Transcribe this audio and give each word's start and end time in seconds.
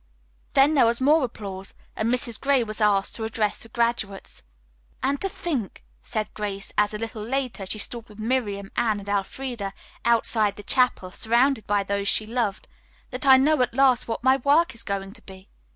Then 0.53 0.73
there 0.73 0.87
was 0.87 0.99
more 0.99 1.23
applause, 1.25 1.75
and 1.95 2.11
Mrs. 2.11 2.41
Gray 2.41 2.63
was 2.63 2.81
asked 2.81 3.13
to 3.13 3.23
address 3.23 3.59
the 3.59 3.69
graduates. 3.69 4.41
"And 5.03 5.21
to 5.21 5.29
think," 5.29 5.83
said 6.01 6.33
Grace, 6.33 6.73
as, 6.75 6.95
a 6.95 6.97
little 6.97 7.21
later, 7.21 7.67
she 7.67 7.77
stood 7.77 8.09
with 8.09 8.17
Miriam, 8.17 8.71
Anne 8.75 8.99
and 8.99 9.07
Elfreda 9.07 9.75
outside 10.03 10.55
the 10.55 10.63
chapel, 10.63 11.11
surrounded 11.11 11.67
by 11.67 11.83
those 11.83 12.07
she 12.07 12.25
loved, 12.25 12.67
"that 13.11 13.27
I 13.27 13.37
know 13.37 13.61
at 13.61 13.75
last 13.75 14.07
what 14.07 14.23
my 14.23 14.37
work 14.37 14.73
is 14.73 14.81
going 14.81 15.13
to 15.13 15.21
be." 15.21 15.49